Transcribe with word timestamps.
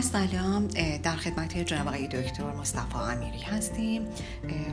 با 0.00 0.06
سلام 0.06 0.66
در 1.02 1.16
خدمت 1.16 1.58
جناب 1.58 1.88
آقای 1.88 2.08
دکتر 2.08 2.52
مصطفی 2.52 2.98
امیری 2.98 3.42
هستیم. 3.42 4.02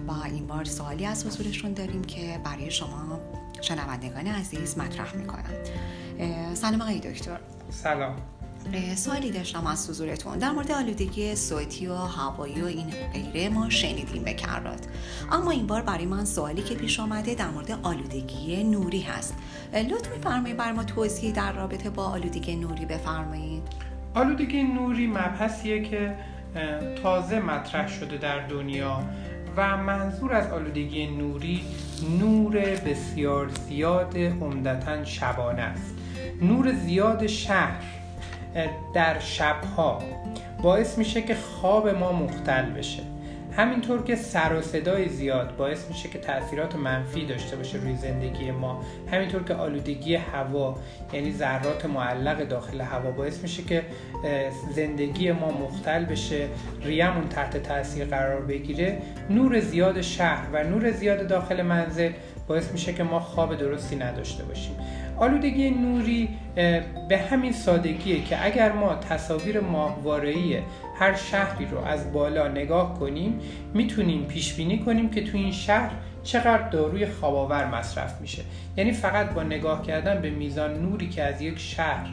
و 0.08 0.12
این 0.26 0.48
بار 0.48 0.66
سوالی 0.66 1.06
از 1.06 1.26
حضورشون 1.26 1.74
داریم 1.74 2.04
که 2.04 2.40
برای 2.44 2.72
شما 2.72 3.20
شنوندگان 3.62 4.28
عزیز 4.28 4.78
مطرح 4.78 5.16
می‌کنم. 5.16 5.44
سلام 6.54 6.82
آقای 6.82 7.00
دکتر. 7.00 7.40
سلام. 7.70 8.16
سوالی 8.96 9.32
داشتم 9.32 9.68
از 9.68 9.90
حضورتون. 9.90 10.38
در 10.38 10.52
مورد 10.52 10.72
آلودگی 10.72 11.36
صوتی 11.36 11.88
و 11.88 11.96
هوایی 11.96 12.62
و 12.62 12.66
این 12.66 12.90
غیره 13.14 13.50
ما 13.50 13.70
شنیدیم 13.70 14.24
به 14.24 14.34
کرات. 14.34 14.88
اما 15.32 15.52
این 15.52 15.68
بار 15.68 15.82
برای 15.82 16.06
من 16.06 16.26
سوالی 16.26 16.62
که 16.62 16.76
پیش 16.76 17.00
آمده 17.00 17.36
در 17.36 17.50
مورد 17.50 17.72
آلودگی 17.84 18.64
نوری 18.64 19.02
هست. 19.02 19.36
لطف 19.74 20.12
میفرمایید 20.12 20.58
بر 20.58 20.72
ما 20.72 20.84
توضیحی 20.84 21.32
در 21.32 21.52
رابطه 21.52 21.90
با 21.90 22.06
آلودگی 22.06 22.56
نوری 22.56 22.86
بفرمایید. 22.86 23.64
آلودگی 24.18 24.64
نوری 24.64 25.08
مبحثیه 25.08 25.84
که 25.84 26.16
تازه 27.04 27.40
مطرح 27.40 27.88
شده 27.88 28.18
در 28.18 28.48
دنیا 28.48 29.00
و 29.58 29.78
منظور 29.78 30.34
از 30.34 30.52
آلودگی 30.52 31.08
نوری 31.08 31.62
نور 32.20 32.60
بسیار 32.60 33.50
زیاد 33.50 34.18
عمدتا 34.18 35.04
شبانه 35.04 35.62
است. 35.62 35.96
نور 36.42 36.72
زیاد 36.74 37.28
شهر 37.28 37.84
در 38.94 39.20
شبها 39.20 40.00
باعث 40.62 40.98
میشه 40.98 41.22
که 41.22 41.36
خواب 41.36 41.90
ما 41.90 42.12
مختل 42.12 42.66
بشه. 42.66 43.04
همینطور 43.58 44.04
که 44.04 44.16
سر 44.16 44.54
و 44.54 44.62
صدای 44.62 45.10
زیاد 45.10 45.56
باعث 45.56 45.88
میشه 45.90 46.10
که 46.10 46.20
تاثیرات 46.20 46.76
منفی 46.76 47.26
داشته 47.26 47.56
باشه 47.56 47.78
روی 47.78 47.96
زندگی 47.96 48.52
ما 48.52 48.84
همینطور 49.12 49.44
که 49.44 49.54
آلودگی 49.54 50.16
هوا 50.16 50.78
یعنی 51.14 51.32
ذرات 51.32 51.86
معلق 51.86 52.44
داخل 52.44 52.82
هوا 52.82 53.12
باعث 53.12 53.42
میشه 53.42 53.64
که 53.64 53.84
زندگی 54.76 55.32
ما 55.32 55.52
مختل 55.52 56.06
بشه 56.06 56.48
ریمون 56.84 57.28
تحت 57.30 57.58
تاثیر 57.58 58.06
قرار 58.06 58.42
بگیره 58.42 59.02
نور 59.30 59.60
زیاد 59.60 60.02
شهر 60.02 60.48
و 60.54 60.64
نور 60.64 60.92
زیاد 60.92 61.28
داخل 61.28 61.62
منزل 61.62 62.12
باعث 62.48 62.72
میشه 62.72 62.94
که 62.94 63.04
ما 63.04 63.20
خواب 63.20 63.56
درستی 63.56 63.96
نداشته 63.96 64.44
باشیم. 64.44 64.76
آلودگی 65.18 65.70
نوری 65.70 66.30
به 67.10 67.18
همین 67.32 67.52
سادگیه 67.52 68.24
که 68.24 68.46
اگر 68.46 68.72
ما 68.72 68.96
تصاویر 68.96 69.60
ماهواره‌ای 69.60 70.60
هر 71.00 71.16
شهری 71.16 71.66
رو 71.66 71.78
از 71.78 72.14
بالا 72.14 72.48
نگاه 72.48 73.00
کنیم 73.00 73.40
می‌تونیم 73.74 74.26
پیش 74.26 74.54
بینی 74.54 74.80
کنیم 74.80 75.10
که 75.10 75.24
تو 75.24 75.38
این 75.38 75.52
شهر 75.52 75.92
چقدر 76.24 76.70
داروی 76.70 77.06
خواباور 77.06 77.66
مصرف 77.66 78.22
میشه. 78.22 78.44
یعنی 78.78 78.92
فقط 78.92 79.30
با 79.30 79.44
نگاه 79.44 79.82
کردن 79.82 80.22
به 80.22 80.30
میزان 80.30 80.82
نوری 80.82 81.10
که 81.10 81.24
از 81.24 81.42
یک 81.42 81.60
شهر 81.60 82.08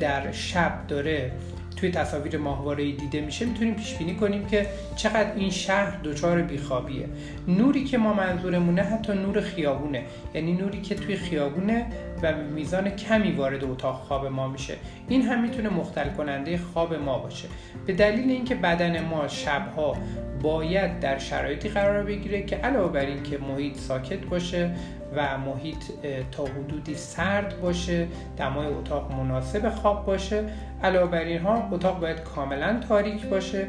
در 0.00 0.32
شب 0.32 0.72
داره 0.88 1.32
توی 1.76 1.90
تصاویر 1.90 2.38
ماهواره 2.38 2.92
دیده 2.92 3.20
میشه 3.20 3.44
می‌تونیم 3.46 3.74
پیش 3.74 3.94
بینی 3.94 4.14
کنیم 4.14 4.46
که 4.46 4.66
چقدر 4.96 5.34
این 5.36 5.50
شهر 5.50 5.98
دچار 6.04 6.42
بیخوابیه. 6.42 7.08
نوری 7.48 7.84
که 7.84 7.98
ما 7.98 8.14
منظورمونه 8.14 8.82
حتی 8.82 9.12
نور 9.12 9.40
خیابونه. 9.40 10.02
یعنی 10.34 10.52
نوری 10.52 10.80
که 10.80 10.94
توی 10.94 11.16
خیابونه 11.16 11.86
و 12.22 12.34
میزان 12.36 12.90
کمی 12.90 13.32
وارد 13.32 13.64
اتاق 13.64 13.94
خواب 13.94 14.26
ما 14.26 14.48
میشه. 14.48 14.74
این 15.08 15.22
هم 15.22 15.42
می‌تونه 15.42 15.68
مختل 15.68 16.08
کننده 16.08 16.58
خواب 16.58 16.94
ما 16.94 17.18
باشه. 17.18 17.48
به 17.86 17.92
دلیل 17.92 18.30
اینکه 18.30 18.54
بدن 18.54 19.04
ما 19.04 19.28
شبها 19.28 19.96
باید 20.42 21.00
در 21.00 21.18
شرایطی 21.18 21.68
قرار 21.68 22.02
بگیره 22.02 22.42
که 22.42 22.56
علاوه 22.56 22.92
بر 22.92 23.06
اینکه 23.06 23.38
محیط 23.38 23.76
ساکت 23.76 24.26
باشه 24.26 24.70
و 25.14 25.38
محیط 25.38 25.84
تا 26.32 26.44
حدودی 26.44 26.94
سرد 26.94 27.60
باشه 27.60 28.06
دمای 28.36 28.66
اتاق 28.66 29.12
مناسب 29.12 29.70
خواب 29.70 30.06
باشه. 30.06 30.44
علاوه 30.82 31.10
بر 31.10 31.24
اینها 31.24 31.68
اتاق 31.72 32.00
باید 32.00 32.20
کاملا 32.20 32.80
تاریک 32.88 33.26
باشه. 33.26 33.66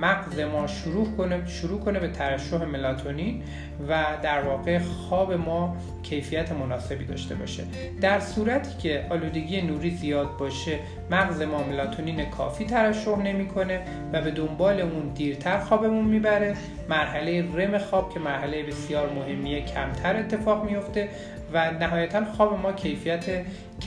مغز 0.00 0.40
ما 0.40 0.66
شروع 0.66 1.16
کنه 1.16 1.46
شروع 1.46 1.80
کنه 1.80 2.00
به 2.00 2.08
ترشح 2.08 2.64
ملاتونین 2.64 3.42
و 3.88 4.04
در 4.22 4.42
واقع 4.42 4.78
خواب 4.78 5.32
ما 5.32 5.76
کیفیت 6.02 6.52
مناسبی 6.52 7.04
داشته 7.04 7.34
باشه. 7.34 7.64
در 8.00 8.20
صورتی 8.20 8.78
که 8.78 9.06
آلودگی 9.10 9.62
نوری 9.62 9.90
زیاد 9.90 10.36
باشه 10.36 10.78
مغز 11.10 11.42
ما 11.42 11.62
ملاتونین 11.62 12.30
کافی 12.30 12.64
ترشح 12.64 13.18
نمی‌کنه 13.18 13.80
و 14.12 14.22
به 14.22 14.30
دنبال 14.30 14.80
اون 14.80 15.08
دیرتر 15.14 15.58
خوابمون 15.58 16.04
می‌بره. 16.04 16.56
مرحله 16.88 17.54
رم 17.54 17.78
خواب 17.78 18.14
که 18.14 18.20
مرحله 18.20 18.62
بسیار 18.62 19.12
مهمیه 19.12 19.64
کمتر 19.64 20.16
اتفاق 20.16 20.70
میفته 20.70 21.08
و 21.52 21.70
نهایتا 21.70 22.24
خواب 22.24 22.60
ما 22.60 22.72
کیفیت 22.72 23.24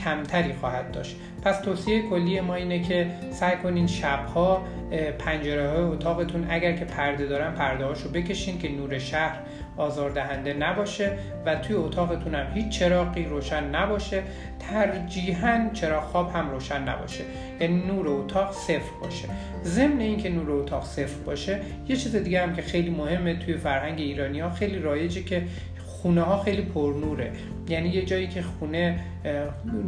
کمتری 0.06 0.52
خواهد 0.52 0.92
داشت. 0.92 1.16
پس 1.44 1.60
توصیه 1.60 2.02
کلی 2.02 2.40
ما 2.40 2.54
اینه 2.54 2.82
که 2.82 3.06
سعی 3.30 3.56
کنین 3.56 3.86
شبها 3.86 4.62
پنجره 5.18 5.68
های 5.68 5.82
اتاقتون 5.82 6.46
اگر 6.50 6.72
که 6.72 6.84
پرده 6.84 7.26
دارن 7.26 7.54
پرده 7.54 7.84
هاشو 7.84 8.08
بکشین 8.08 8.58
که 8.58 8.68
نور 8.68 8.98
شهر 8.98 9.38
آزاردهنده 9.76 10.54
نباشه 10.54 11.18
و 11.46 11.56
توی 11.56 11.76
اتاقتون 11.76 12.34
هم 12.34 12.46
هیچ 12.54 12.68
چراغی 12.68 13.24
روشن 13.24 13.64
نباشه. 13.64 14.22
ترجیحاً 14.70 15.70
چراغ 15.72 16.02
خواب 16.02 16.30
هم 16.34 16.50
روشن 16.50 16.82
نباشه. 16.82 17.24
یعنی 17.60 17.82
نور 17.86 18.08
اتاق 18.08 18.52
صفر 18.52 19.00
باشه. 19.02 19.28
ضمن 19.64 20.00
اینکه 20.00 20.30
نور 20.30 20.50
اتاق 20.50 20.84
صفر 20.84 21.18
باشه 21.26 21.60
یه 21.88 21.96
چیز 21.96 22.16
دیگه 22.16 22.42
هم 22.42 22.56
که 22.56 22.62
خیلی 22.62 22.90
مهمه 22.90 23.34
توی 23.34 23.56
فرهنگ 23.56 24.00
ایرانی 24.00 24.40
ها 24.40 24.50
خیلی 24.50 24.78
رایجه 24.78 25.22
که 25.22 25.42
خونه 26.06 26.22
ها 26.22 26.42
خیلی 26.42 26.62
پرنوره. 26.62 27.32
یعنی 27.68 27.88
یه 27.88 28.04
جایی 28.04 28.28
که 28.28 28.42
خونه 28.42 29.00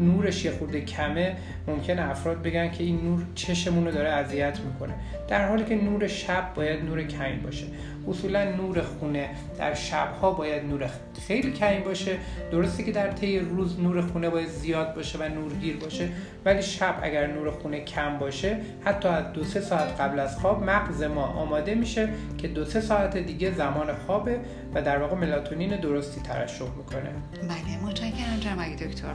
نورش 0.00 0.44
یه 0.44 0.50
خورده 0.50 0.80
کمه 0.80 1.36
ممکنه 1.66 2.10
افراد 2.10 2.42
بگن 2.42 2.70
که 2.70 2.84
این 2.84 3.00
نور 3.04 3.22
چشمون 3.34 3.84
رو 3.84 3.90
داره 3.90 4.08
اذیت 4.08 4.58
می‌کنه. 4.60 4.94
در 5.28 5.48
حالی 5.48 5.64
که 5.64 5.74
نور 5.74 6.06
شب 6.06 6.54
باید 6.54 6.84
نور 6.84 7.02
کمی 7.02 7.36
باشه. 7.36 7.66
اصولا 8.08 8.50
نور 8.50 8.82
خونه 8.82 9.30
در 9.58 9.74
شبها 9.74 10.32
باید 10.32 10.64
نور 10.64 10.86
خیلی 11.28 11.52
کمی 11.52 11.78
باشه. 11.78 12.18
درسته 12.52 12.82
که 12.82 12.92
در 12.92 13.10
طی 13.10 13.38
روز 13.38 13.80
نور 13.80 14.00
خونه 14.00 14.30
باید 14.30 14.48
زیاد 14.48 14.94
باشه 14.94 15.18
و 15.18 15.28
نورگیر 15.28 15.76
باشه 15.76 16.08
ولی 16.44 16.62
شب 16.62 16.98
اگر 17.02 17.26
نور 17.26 17.50
خونه 17.50 17.80
کم 17.80 18.18
باشه 18.18 18.60
حتی 18.84 19.08
از 19.08 19.32
دو 19.32 19.44
سه 19.44 19.60
ساعت 19.60 20.00
قبل 20.00 20.18
از 20.18 20.38
خواب 20.38 20.62
مغز 20.62 21.02
ما 21.02 21.22
آماده 21.22 21.74
میشه 21.74 22.08
که 22.38 22.48
دو 22.48 22.64
سه 22.64 22.80
ساعت 22.80 23.16
دیگه 23.16 23.52
زمان 23.52 23.94
خوابه 24.06 24.40
و 24.74 24.82
در 24.82 24.98
واقع 24.98 25.16
ملاتونین 25.16 25.80
درستی 25.80 26.20
ترشح 26.20 26.64
می‌کنه. 26.76 27.10
بله 27.42 27.88
متشکرم 27.90 28.40
جناب 28.40 28.76
دکتر. 28.76 29.14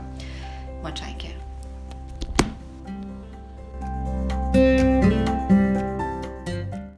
متشکرم. 0.84 1.40